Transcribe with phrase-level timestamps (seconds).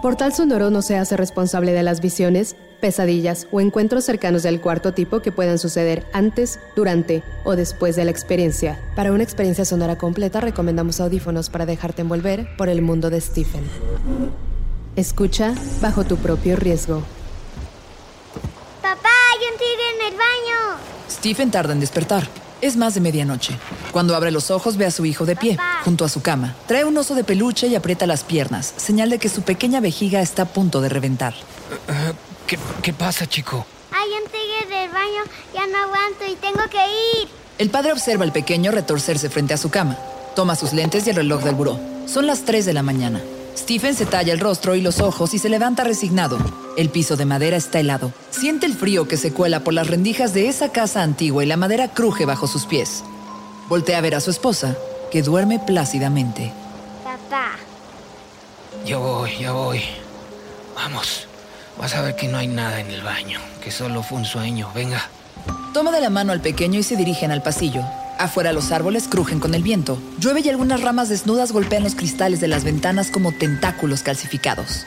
[0.00, 4.94] Portal Sonoro no se hace responsable de las visiones, pesadillas o encuentros cercanos del cuarto
[4.94, 8.80] tipo que puedan suceder antes, durante o después de la experiencia.
[8.96, 13.62] Para una experiencia sonora completa recomendamos audífonos para dejarte envolver por el mundo de Stephen.
[14.96, 17.02] Escucha bajo tu propio riesgo.
[18.80, 20.80] Papá, hay un tigre en el baño.
[21.10, 22.26] Stephen tarda en despertar.
[22.60, 23.56] Es más de medianoche.
[23.90, 26.54] Cuando abre los ojos ve a su hijo de pie, junto a su cama.
[26.66, 30.20] Trae un oso de peluche y aprieta las piernas, señal de que su pequeña vejiga
[30.20, 31.34] está a punto de reventar.
[32.82, 33.64] ¿qué, pasa, chico?
[33.92, 35.22] Hay un tigre del baño,
[35.54, 37.28] ya no aguanto y tengo que ir.
[37.58, 39.96] El padre observa al pequeño retorcerse frente a su cama.
[40.36, 41.80] Toma sus lentes y el reloj del buró.
[42.06, 43.20] Son las 3 de la mañana.
[43.56, 46.38] Stephen se talla el rostro y los ojos y se levanta resignado.
[46.76, 48.12] El piso de madera está helado.
[48.30, 51.56] Siente el frío que se cuela por las rendijas de esa casa antigua y la
[51.56, 53.04] madera cruje bajo sus pies.
[53.68, 54.76] Voltea a ver a su esposa,
[55.10, 56.52] que duerme plácidamente.
[57.04, 57.52] Papá.
[58.84, 59.82] Ya voy, ya voy.
[60.74, 61.26] Vamos.
[61.78, 64.70] Vas a ver que no hay nada en el baño, que solo fue un sueño.
[64.74, 65.08] Venga.
[65.72, 67.82] Toma de la mano al pequeño y se dirigen al pasillo.
[68.20, 69.98] Afuera los árboles crujen con el viento.
[70.18, 74.84] Llueve y algunas ramas desnudas golpean los cristales de las ventanas como tentáculos calcificados.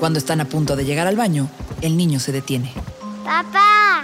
[0.00, 1.48] Cuando están a punto de llegar al baño,
[1.80, 2.72] el niño se detiene.
[3.24, 4.02] Papá,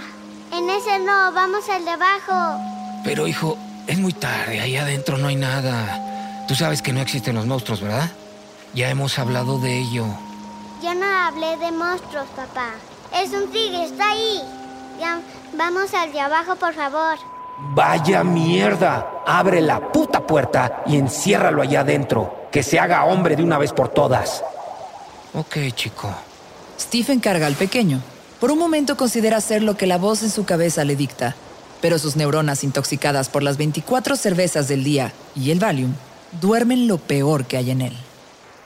[0.53, 2.57] en ese no, vamos al de abajo.
[3.03, 6.45] Pero hijo, es muy tarde, ahí adentro no hay nada.
[6.47, 8.09] Tú sabes que no existen los monstruos, ¿verdad?
[8.73, 10.05] Ya hemos hablado de ello.
[10.81, 12.69] Yo no hablé de monstruos, papá.
[13.13, 14.41] Es un tigre, está ahí.
[15.01, 15.19] Ya,
[15.57, 17.34] vamos al de abajo, por favor.
[17.57, 19.23] Vaya mierda.
[19.25, 22.47] Abre la puta puerta y enciérralo allá adentro.
[22.51, 24.43] Que se haga hombre de una vez por todas.
[25.33, 26.09] Ok, chico.
[26.79, 28.01] Stephen carga al pequeño.
[28.39, 31.35] Por un momento considera hacer lo que la voz en su cabeza le dicta,
[31.81, 35.93] pero sus neuronas intoxicadas por las 24 cervezas del día y el Valium
[36.41, 37.97] duermen lo peor que hay en él.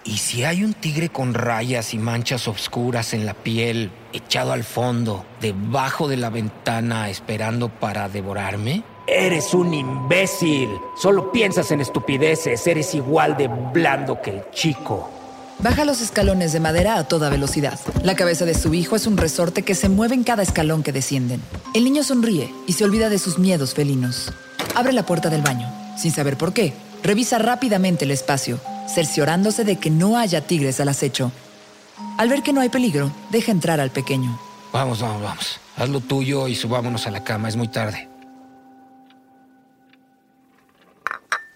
[0.05, 4.63] ¿Y si hay un tigre con rayas y manchas oscuras en la piel, echado al
[4.63, 8.83] fondo, debajo de la ventana, esperando para devorarme?
[9.07, 10.69] Eres un imbécil.
[10.95, 12.65] Solo piensas en estupideces.
[12.65, 15.09] Eres igual de blando que el chico.
[15.59, 17.77] Baja los escalones de madera a toda velocidad.
[18.03, 20.93] La cabeza de su hijo es un resorte que se mueve en cada escalón que
[20.93, 21.41] descienden.
[21.73, 24.31] El niño sonríe y se olvida de sus miedos felinos.
[24.75, 25.69] Abre la puerta del baño.
[25.97, 26.73] Sin saber por qué,
[27.03, 28.59] revisa rápidamente el espacio
[28.93, 31.31] cerciorándose de que no haya tigres al acecho.
[32.17, 34.39] Al ver que no hay peligro, deja entrar al pequeño.
[34.73, 35.59] Vamos, vamos, vamos.
[35.77, 38.09] Haz lo tuyo y subámonos a la cama, es muy tarde.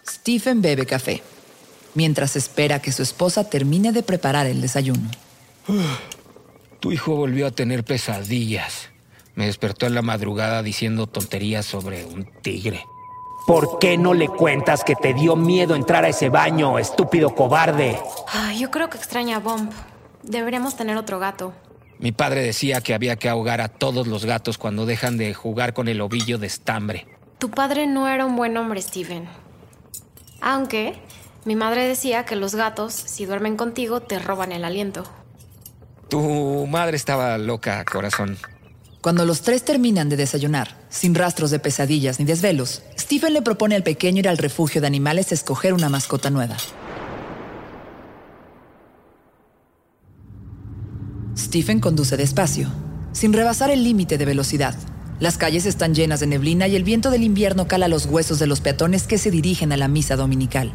[0.06, 1.22] Stephen bebe café,
[1.94, 5.10] mientras espera que su esposa termine de preparar el desayuno.
[6.80, 8.88] Tu hijo volvió a tener pesadillas.
[9.34, 12.84] Me despertó en la madrugada diciendo tonterías sobre un tigre.
[13.46, 18.00] ¿Por qué no le cuentas que te dio miedo entrar a ese baño, estúpido cobarde?
[18.56, 19.70] yo creo que extraña a Bomb.
[20.22, 21.52] Deberíamos tener otro gato.
[21.98, 25.74] Mi padre decía que había que ahogar a todos los gatos cuando dejan de jugar
[25.74, 27.06] con el ovillo de estambre.
[27.38, 29.28] Tu padre no era un buen hombre, Steven.
[30.40, 30.94] Aunque
[31.44, 35.04] mi madre decía que los gatos, si duermen contigo, te roban el aliento.
[36.08, 38.38] Tu madre estaba loca, corazón.
[39.04, 43.74] Cuando los tres terminan de desayunar, sin rastros de pesadillas ni desvelos, Stephen le propone
[43.74, 46.56] al pequeño ir al refugio de animales a escoger una mascota nueva.
[51.36, 52.70] Stephen conduce despacio,
[53.12, 54.74] sin rebasar el límite de velocidad.
[55.20, 58.46] Las calles están llenas de neblina y el viento del invierno cala los huesos de
[58.46, 60.72] los peatones que se dirigen a la misa dominical.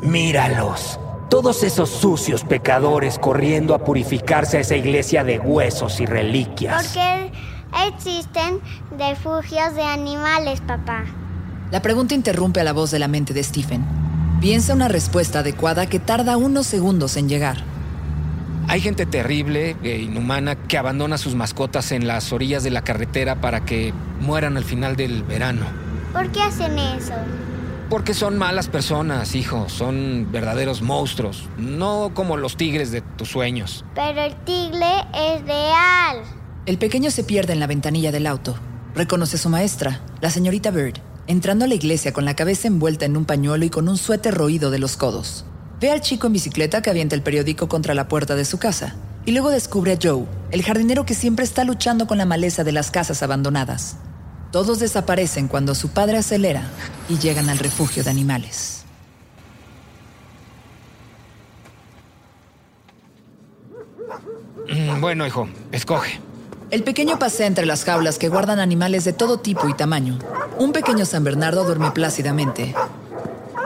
[0.00, 0.98] Míralos.
[1.28, 6.86] Todos esos sucios pecadores corriendo a purificarse a esa iglesia de huesos y reliquias.
[6.86, 7.32] ¿Por qué
[7.86, 8.60] existen
[8.96, 11.04] refugios de animales, papá.
[11.70, 13.84] La pregunta interrumpe a la voz de la mente de Stephen.
[14.40, 17.58] Piensa una respuesta adecuada que tarda unos segundos en llegar.
[18.68, 23.40] Hay gente terrible e inhumana que abandona sus mascotas en las orillas de la carretera
[23.40, 25.66] para que mueran al final del verano.
[26.12, 27.14] ¿Por qué hacen eso?
[27.88, 29.68] Porque son malas personas, hijo.
[29.70, 31.48] Son verdaderos monstruos.
[31.56, 33.82] No como los tigres de tus sueños.
[33.94, 36.18] Pero el tigre es real.
[36.66, 38.56] El pequeño se pierde en la ventanilla del auto.
[38.94, 43.06] Reconoce a su maestra, la señorita Bird, entrando a la iglesia con la cabeza envuelta
[43.06, 45.46] en un pañuelo y con un suéter roído de los codos.
[45.80, 48.96] Ve al chico en bicicleta que avienta el periódico contra la puerta de su casa.
[49.24, 52.72] Y luego descubre a Joe, el jardinero que siempre está luchando con la maleza de
[52.72, 53.96] las casas abandonadas.
[54.50, 56.62] Todos desaparecen cuando su padre acelera
[57.08, 58.82] y llegan al refugio de animales.
[64.68, 66.20] Mm, Bueno, hijo, escoge.
[66.70, 70.18] El pequeño pasea entre las jaulas que guardan animales de todo tipo y tamaño.
[70.58, 72.74] Un pequeño San Bernardo duerme plácidamente.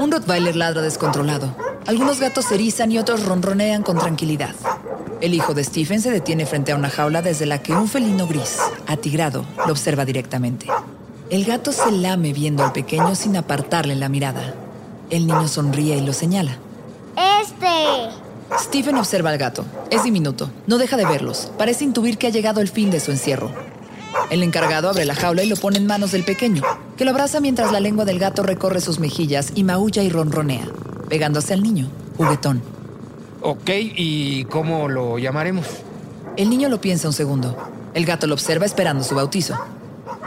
[0.00, 1.54] Un Rottweiler ladra descontrolado.
[1.86, 4.54] Algunos gatos se erizan y otros ronronean con tranquilidad.
[5.22, 8.26] El hijo de Stephen se detiene frente a una jaula desde la que un felino
[8.26, 8.58] gris,
[8.88, 10.66] atigrado, lo observa directamente.
[11.30, 14.52] El gato se lame viendo al pequeño sin apartarle la mirada.
[15.10, 16.58] El niño sonríe y lo señala.
[17.40, 18.64] Este.
[18.64, 19.64] Stephen observa al gato.
[19.92, 20.50] Es diminuto.
[20.66, 21.52] No deja de verlos.
[21.56, 23.52] Parece intuir que ha llegado el fin de su encierro.
[24.28, 26.62] El encargado abre la jaula y lo pone en manos del pequeño,
[26.96, 30.66] que lo abraza mientras la lengua del gato recorre sus mejillas y maulla y ronronea,
[31.08, 31.86] pegándose al niño,
[32.16, 32.81] juguetón.
[33.42, 35.66] Ok, ¿y cómo lo llamaremos?
[36.36, 37.56] El niño lo piensa un segundo.
[37.92, 39.54] El gato lo observa esperando su bautizo.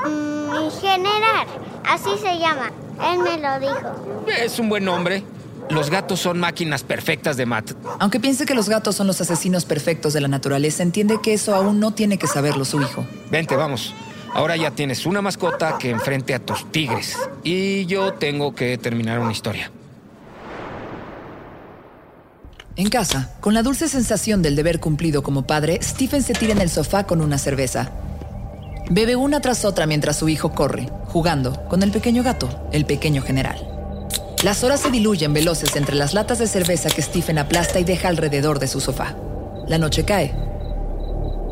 [0.06, 1.48] Mm, general.
[1.86, 2.72] Así se llama.
[3.12, 4.26] Él me lo dijo.
[4.28, 5.24] Es un buen nombre.
[5.70, 7.72] Los gatos son máquinas perfectas de mat.
[8.00, 11.56] Aunque piense que los gatos son los asesinos perfectos de la naturaleza, entiende que eso
[11.56, 13.06] aún no tiene que saberlo su hijo.
[13.32, 13.94] Vente, vamos.
[14.34, 17.18] Ahora ya tienes una mascota que enfrente a tus tigres.
[17.44, 19.72] Y yo tengo que terminar una historia.
[22.78, 26.60] En casa, con la dulce sensación del deber cumplido como padre, Stephen se tira en
[26.60, 27.92] el sofá con una cerveza.
[28.90, 33.22] Bebe una tras otra mientras su hijo corre, jugando con el pequeño gato, el pequeño
[33.22, 33.66] general.
[34.44, 38.10] Las horas se diluyen veloces entre las latas de cerveza que Stephen aplasta y deja
[38.10, 39.16] alrededor de su sofá.
[39.68, 40.36] La noche cae.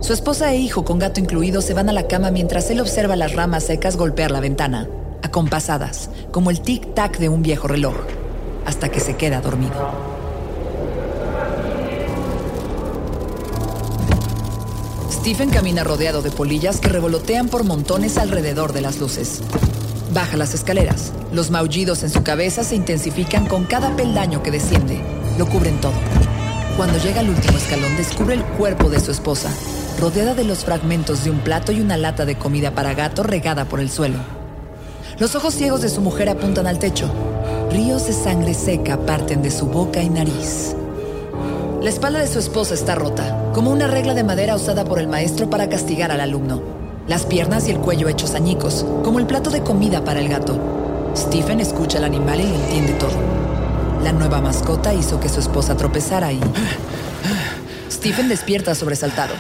[0.01, 3.15] Su esposa e hijo, con gato incluido, se van a la cama mientras él observa
[3.15, 4.89] las ramas secas golpear la ventana,
[5.23, 7.95] acompasadas, como el tic-tac de un viejo reloj,
[8.65, 10.12] hasta que se queda dormido.
[15.23, 19.39] Stephen camina rodeado de polillas que revolotean por montones alrededor de las luces.
[20.13, 21.13] Baja las escaleras.
[21.31, 25.01] Los maullidos en su cabeza se intensifican con cada peldaño que desciende.
[25.37, 25.93] Lo cubren todo.
[26.75, 29.49] Cuando llega al último escalón, descubre el cuerpo de su esposa,
[29.97, 33.63] rodeada de los fragmentos de un plato y una lata de comida para gato regada
[33.63, 34.17] por el suelo.
[35.19, 37.09] Los ojos ciegos de su mujer apuntan al techo.
[37.71, 40.75] Ríos de sangre seca parten de su boca y nariz.
[41.83, 45.09] La espalda de su esposa está rota, como una regla de madera usada por el
[45.09, 46.63] maestro para castigar al alumno.
[47.09, 50.57] Las piernas y el cuello hechos añicos, como el plato de comida para el gato.
[51.13, 53.11] Stephen escucha al animal y lo entiende todo.
[54.01, 56.39] La nueva mascota hizo que su esposa tropezara y...
[57.91, 59.33] Stephen despierta sobresaltado.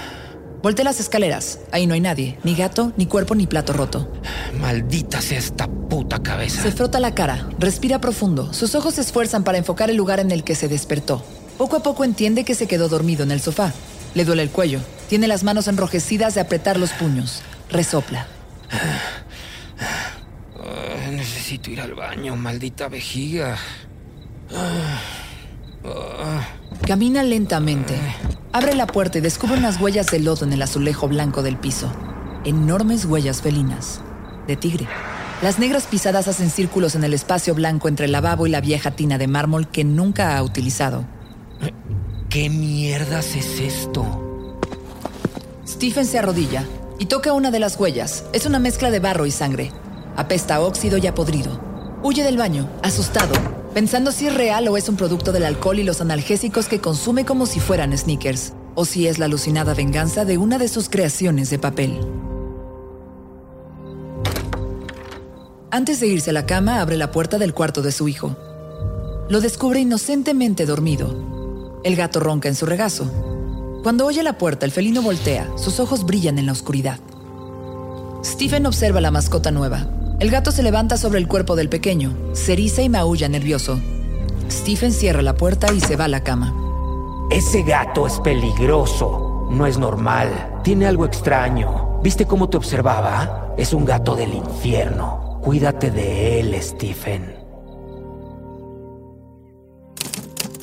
[0.61, 1.59] Voltea las escaleras.
[1.71, 4.11] Ahí no hay nadie, ni gato, ni cuerpo, ni plato roto.
[4.59, 6.61] Maldita sea esta puta cabeza.
[6.61, 8.51] Se frota la cara, respira profundo.
[8.51, 11.23] Sus ojos se esfuerzan para enfocar el lugar en el que se despertó.
[11.57, 13.73] Poco a poco entiende que se quedó dormido en el sofá.
[14.15, 14.79] Le duele el cuello.
[15.07, 17.41] Tiene las manos enrojecidas de apretar los puños.
[17.69, 18.27] Resopla.
[20.59, 23.57] Ah, necesito ir al baño, maldita vejiga.
[26.87, 27.95] Camina lentamente.
[28.51, 31.91] Abre la puerta y descubre unas huellas de lodo en el azulejo blanco del piso.
[32.45, 34.01] Enormes huellas felinas.
[34.47, 34.87] De tigre.
[35.41, 38.91] Las negras pisadas hacen círculos en el espacio blanco entre el lavabo y la vieja
[38.91, 41.05] tina de mármol que nunca ha utilizado.
[42.29, 44.05] ¿Qué mierdas es esto?
[45.67, 46.65] Stephen se arrodilla
[46.99, 48.25] y toca una de las huellas.
[48.33, 49.71] Es una mezcla de barro y sangre.
[50.15, 51.59] Apesta a óxido y a podrido.
[52.03, 53.33] Huye del baño, asustado,
[53.73, 57.25] pensando si es real o es un producto del alcohol y los analgésicos que consume
[57.25, 61.49] como si fueran sneakers, o si es la alucinada venganza de una de sus creaciones
[61.49, 61.99] de papel.
[65.71, 68.35] Antes de irse a la cama, abre la puerta del cuarto de su hijo.
[69.29, 71.32] Lo descubre inocentemente dormido.
[71.83, 73.11] El gato ronca en su regazo.
[73.83, 75.49] Cuando oye la puerta, el felino voltea.
[75.57, 76.99] Sus ojos brillan en la oscuridad.
[78.23, 79.85] Stephen observa la mascota nueva.
[80.19, 83.81] El gato se levanta sobre el cuerpo del pequeño, se eriza y maulla nervioso.
[84.49, 86.55] Stephen cierra la puerta y se va a la cama.
[87.29, 89.47] Ese gato es peligroso.
[89.51, 90.61] No es normal.
[90.63, 91.99] Tiene algo extraño.
[92.01, 93.53] ¿Viste cómo te observaba?
[93.57, 95.39] Es un gato del infierno.
[95.41, 97.42] Cuídate de él, Stephen.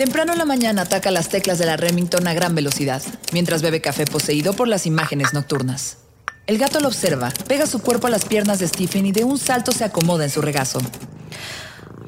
[0.01, 3.03] Temprano en la mañana ataca las teclas de la Remington a gran velocidad,
[3.35, 5.99] mientras bebe café poseído por las imágenes nocturnas.
[6.47, 9.39] El gato lo observa, pega su cuerpo a las piernas de Stephen y de un
[9.39, 10.81] salto se acomoda en su regazo.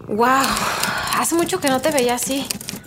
[0.08, 0.26] ¡Wow!
[1.18, 2.46] Hace mucho que no te veía así.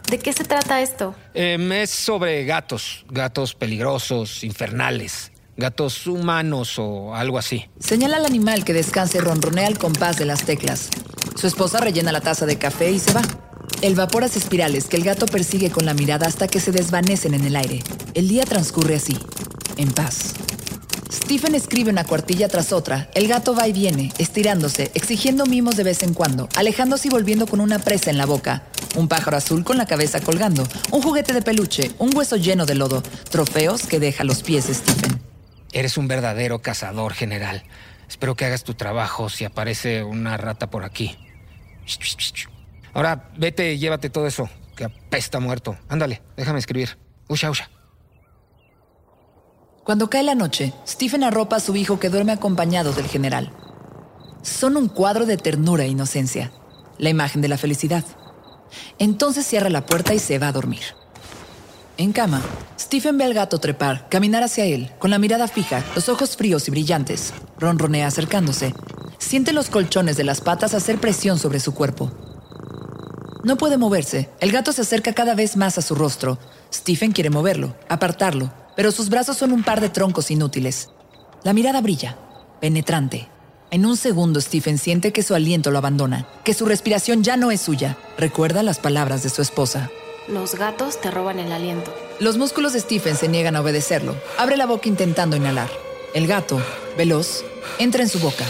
[0.09, 1.13] ¿De qué se trata esto?
[1.35, 7.69] Em, es sobre gatos, gatos peligrosos, infernales, gatos humanos o algo así.
[7.79, 10.89] Señala al animal que descansa y ronronea al compás de las teclas.
[11.35, 13.21] Su esposa rellena la taza de café y se va.
[13.81, 17.33] El vapor hace espirales que el gato persigue con la mirada hasta que se desvanecen
[17.33, 17.83] en el aire.
[18.13, 19.17] El día transcurre así,
[19.77, 20.33] en paz.
[21.11, 23.09] Stephen escribe una cuartilla tras otra.
[23.13, 27.47] El gato va y viene, estirándose, exigiendo mimos de vez en cuando, alejándose y volviendo
[27.47, 28.63] con una presa en la boca.
[28.95, 32.75] Un pájaro azul con la cabeza colgando, un juguete de peluche, un hueso lleno de
[32.75, 35.21] lodo, trofeos que deja los pies Stephen.
[35.73, 37.63] Eres un verdadero cazador, general.
[38.07, 41.17] Espero que hagas tu trabajo si aparece una rata por aquí.
[42.95, 45.77] Ahora vete y llévate todo eso, que apesta muerto.
[45.89, 46.97] Ándale, déjame escribir.
[47.27, 47.69] Usha, usha.
[49.83, 53.51] Cuando cae la noche, Stephen arropa a su hijo que duerme acompañado del general.
[54.43, 56.53] Son un cuadro de ternura e inocencia,
[56.97, 58.05] la imagen de la felicidad.
[58.97, 60.83] Entonces cierra la puerta y se va a dormir.
[61.97, 62.41] En cama,
[62.79, 66.69] Stephen ve al gato trepar, caminar hacia él, con la mirada fija, los ojos fríos
[66.69, 67.33] y brillantes.
[67.59, 68.73] Ronronea acercándose.
[69.17, 72.24] Siente los colchones de las patas hacer presión sobre su cuerpo.
[73.45, 74.27] No puede moverse.
[74.39, 76.39] El gato se acerca cada vez más a su rostro.
[76.73, 80.89] Stephen quiere moverlo, apartarlo, pero sus brazos son un par de troncos inútiles.
[81.43, 82.17] La mirada brilla,
[82.59, 83.29] penetrante.
[83.69, 87.51] En un segundo Stephen siente que su aliento lo abandona, que su respiración ya no
[87.51, 87.99] es suya.
[88.17, 89.91] Recuerda las palabras de su esposa.
[90.27, 91.93] Los gatos te roban el aliento.
[92.19, 94.15] Los músculos de Stephen se niegan a obedecerlo.
[94.39, 95.69] Abre la boca intentando inhalar.
[96.15, 96.59] El gato,
[96.97, 97.43] veloz,
[97.77, 98.45] entra en su boca.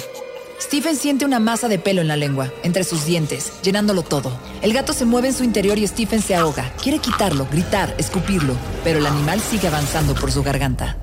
[0.60, 4.32] Stephen siente una masa de pelo en la lengua, entre sus dientes, llenándolo todo.
[4.62, 6.72] El gato se mueve en su interior y Stephen se ahoga.
[6.82, 10.98] Quiere quitarlo, gritar, escupirlo, pero el animal sigue avanzando por su garganta.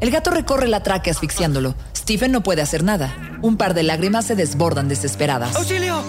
[0.00, 1.74] El gato recorre la tráquea asfixiándolo.
[1.96, 3.38] Stephen no puede hacer nada.
[3.42, 5.54] Un par de lágrimas se desbordan desesperadas.
[5.54, 6.02] ¡Auxilio!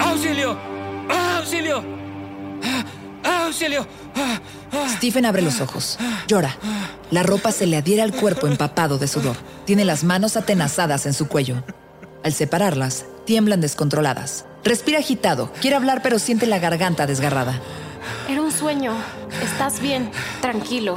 [0.00, 0.58] ¡Auxilio!
[1.10, 1.84] ¡Auxilio!
[3.24, 3.86] ¡Auxilio!
[4.96, 5.98] Stephen abre los ojos.
[6.28, 6.56] Llora.
[7.10, 9.36] La ropa se le adhiere al cuerpo empapado de sudor.
[9.64, 11.62] Tiene las manos atenazadas en su cuello.
[12.24, 14.46] Al separarlas, tiemblan descontroladas.
[14.64, 17.60] Respira agitado, quiere hablar pero siente la garganta desgarrada.
[18.28, 18.94] Era un sueño.
[19.42, 20.96] Estás bien, tranquilo.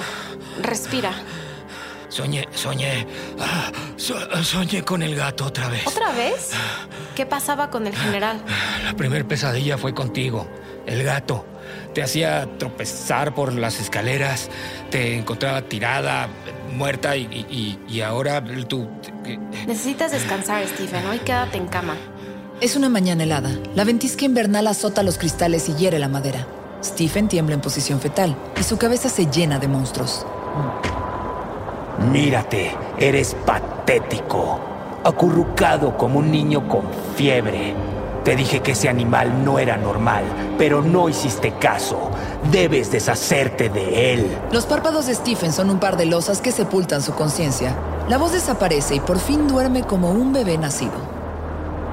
[0.62, 1.12] Respira.
[2.10, 3.06] Soñé, soñé.
[3.40, 5.86] ah, so- soñé con el gato otra vez.
[5.86, 6.52] ¿Otra vez?
[7.16, 8.42] ¿Qué pasaba con el general?
[8.86, 10.48] La primer pesadilla fue contigo,
[10.86, 11.46] el gato.
[11.94, 14.50] Te hacía tropezar por las escaleras,
[14.90, 16.30] te encontraba tirada,
[16.74, 18.88] muerta y, y- y- y ahora tú...
[19.68, 21.06] Necesitas descansar, Stephen.
[21.06, 21.96] Hoy quédate en cama.
[22.62, 23.52] Es una mañana helada.
[23.76, 26.48] La ventisca invernal azota los cristales y hiere la madera.
[26.84, 30.26] Stephen tiembla en posición fetal y su cabeza se llena de monstruos.
[32.12, 34.60] Mírate, eres patético.
[35.04, 36.84] Acurrucado como un niño con
[37.16, 37.74] fiebre.
[38.24, 40.24] Te dije que ese animal no era normal,
[40.58, 42.12] pero no hiciste caso.
[42.52, 44.38] Debes deshacerte de él.
[44.52, 47.76] Los párpados de Stephen son un par de losas que sepultan su conciencia.
[48.10, 50.94] La voz desaparece y por fin duerme como un bebé nacido.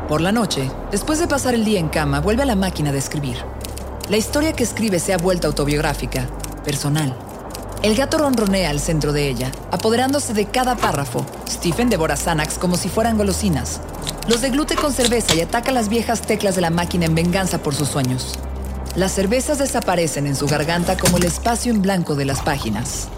[0.09, 2.99] Por la noche, después de pasar el día en cama, vuelve a la máquina de
[2.99, 3.39] escribir.
[4.09, 6.29] La historia que escribe se ha vuelto autobiográfica,
[6.65, 7.17] personal.
[7.83, 11.27] El gato ronronea al centro de ella, apoderándose de cada párrafo.
[11.49, 13.81] Stephen devora Xanax como si fueran golosinas.
[14.29, 17.75] Los deglute con cerveza y ataca las viejas teclas de la máquina en venganza por
[17.75, 18.39] sus sueños.
[18.95, 23.09] Las cervezas desaparecen en su garganta como el espacio en blanco de las páginas.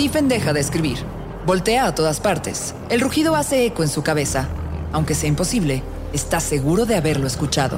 [0.00, 0.96] Stephen deja de escribir.
[1.44, 2.74] Voltea a todas partes.
[2.88, 4.48] El rugido hace eco en su cabeza.
[4.92, 5.82] Aunque sea imposible,
[6.14, 7.76] está seguro de haberlo escuchado.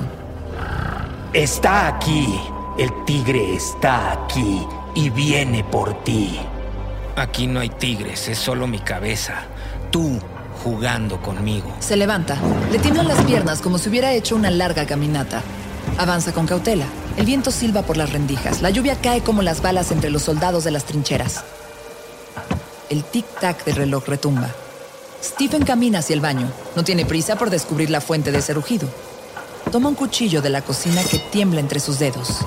[1.33, 2.29] Está aquí.
[2.79, 4.65] El tigre está aquí
[4.95, 6.39] y viene por ti.
[7.17, 9.43] Aquí no hay tigres, es solo mi cabeza.
[9.91, 10.21] Tú
[10.63, 11.75] jugando conmigo.
[11.81, 12.37] Se levanta.
[12.71, 15.43] Le tiemblan las piernas como si hubiera hecho una larga caminata.
[15.99, 16.87] Avanza con cautela.
[17.17, 18.63] El viento silba por las rendijas.
[18.63, 21.43] La lluvia cae como las balas entre los soldados de las trincheras.
[22.93, 24.51] El tic-tac del reloj retumba.
[25.25, 26.47] Stephen camina hacia el baño.
[26.77, 28.87] No tiene prisa por descubrir la fuente de ese rugido.
[29.71, 32.41] Toma un cuchillo de la cocina que tiembla entre sus dedos.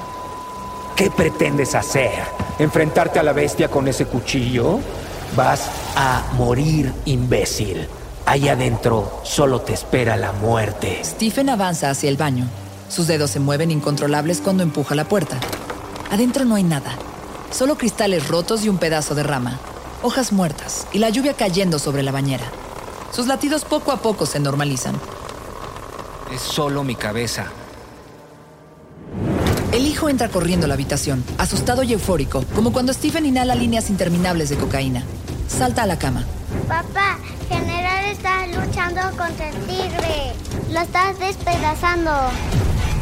[0.95, 2.11] ¿Qué pretendes hacer?
[2.59, 4.81] ¿Enfrentarte a la bestia con ese cuchillo?
[5.35, 7.87] Vas a morir, imbécil.
[8.27, 11.01] Ahí adentro solo te espera la muerte.
[11.03, 12.45] Stephen avanza hacia el baño.
[12.87, 15.39] Sus dedos se mueven incontrolables cuando empuja la puerta.
[16.11, 16.91] Adentro no hay nada.
[17.49, 19.59] Solo cristales rotos y un pedazo de rama.
[20.05, 22.45] Hojas muertas y la lluvia cayendo sobre la bañera.
[23.12, 24.95] Sus latidos poco a poco se normalizan.
[26.31, 27.47] Es solo mi cabeza.
[29.71, 33.89] El hijo entra corriendo a la habitación, asustado y eufórico, como cuando Stephen inhala líneas
[33.89, 35.03] interminables de cocaína.
[35.47, 36.24] Salta a la cama.
[36.67, 37.17] Papá,
[37.50, 40.33] General está luchando contra el tigre.
[40.71, 42.12] Lo estás despedazando.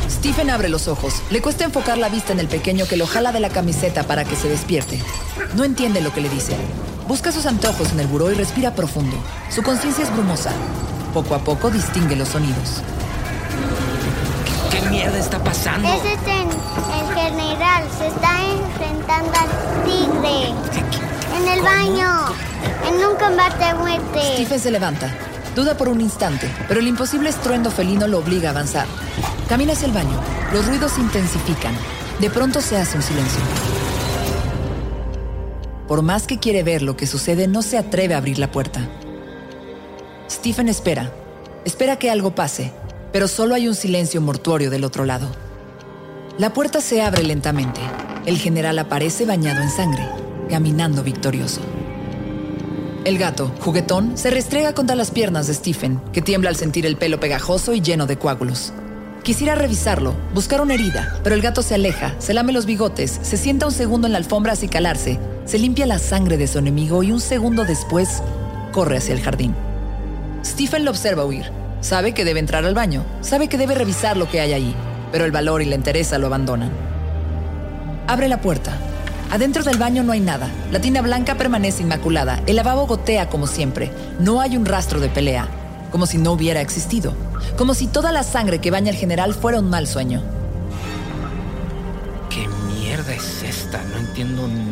[0.09, 1.21] Stephen abre los ojos.
[1.31, 4.23] Le cuesta enfocar la vista en el pequeño que lo jala de la camiseta para
[4.23, 4.99] que se despierte.
[5.55, 6.55] No entiende lo que le dice.
[7.07, 9.17] Busca sus antojos en el buró y respira profundo.
[9.49, 10.51] Su conciencia es brumosa.
[11.13, 12.81] Poco a poco distingue los sonidos.
[14.71, 15.87] ¿Qué mierda está pasando?
[15.87, 17.83] Ese es el, el general.
[17.97, 20.53] Se está enfrentando al tigre.
[21.37, 22.33] En el baño.
[22.87, 24.21] En un combate a muerte.
[24.35, 25.13] Stephen se levanta.
[25.55, 28.87] Duda por un instante, pero el imposible estruendo felino lo obliga a avanzar.
[29.47, 30.19] Camina hacia el baño.
[30.51, 31.75] Los ruidos se intensifican.
[32.19, 33.41] De pronto se hace un silencio.
[35.93, 38.89] Por más que quiere ver lo que sucede, no se atreve a abrir la puerta.
[40.27, 41.13] Stephen espera.
[41.65, 42.71] Espera que algo pase,
[43.11, 45.27] pero solo hay un silencio mortuorio del otro lado.
[46.39, 47.79] La puerta se abre lentamente.
[48.25, 50.03] El general aparece bañado en sangre,
[50.49, 51.61] caminando victorioso.
[53.05, 56.97] El gato, juguetón, se restrega contra las piernas de Stephen, que tiembla al sentir el
[56.97, 58.73] pelo pegajoso y lleno de coágulos.
[59.21, 63.37] Quisiera revisarlo, buscar una herida, pero el gato se aleja, se lame los bigotes, se
[63.37, 67.03] sienta un segundo en la alfombra a calarse, se limpia la sangre de su enemigo
[67.03, 68.21] y un segundo después
[68.71, 69.55] corre hacia el jardín.
[70.45, 71.51] Stephen lo observa huir.
[71.81, 74.75] Sabe que debe entrar al baño, sabe que debe revisar lo que hay ahí,
[75.11, 76.71] pero el valor y la entereza lo abandonan.
[78.07, 78.71] Abre la puerta.
[79.31, 80.49] Adentro del baño no hay nada.
[80.71, 82.41] La tina blanca permanece inmaculada.
[82.45, 83.91] El lavabo gotea como siempre.
[84.19, 85.47] No hay un rastro de pelea.
[85.91, 87.13] Como si no hubiera existido.
[87.57, 90.21] Como si toda la sangre que baña al general fuera un mal sueño.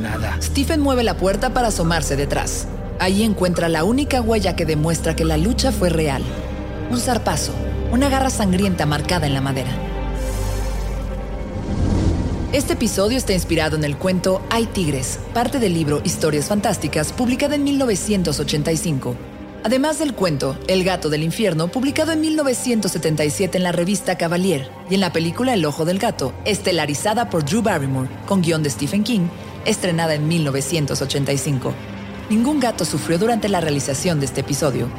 [0.02, 0.38] Nada.
[0.42, 2.68] Stephen mueve la puerta para asomarse detrás.
[3.00, 6.24] Ahí encuentra la única huella que demuestra que la lucha fue real.
[6.92, 7.54] Un zarpazo,
[7.92, 9.72] una garra sangrienta marcada en la madera.
[12.54, 17.56] Este episodio está inspirado en el cuento Hay Tigres, parte del libro Historias Fantásticas, publicado
[17.56, 19.31] en 1985.
[19.64, 24.96] Además del cuento El Gato del Infierno, publicado en 1977 en la revista Cavalier, y
[24.96, 29.04] en la película El Ojo del Gato, estelarizada por Drew Barrymore, con guion de Stephen
[29.04, 29.28] King,
[29.66, 31.74] estrenada en 1985.
[32.32, 34.90] Ningún gato sufrió durante la realización de este episodio,